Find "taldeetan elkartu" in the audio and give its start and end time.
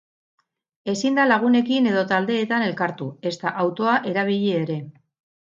2.13-3.11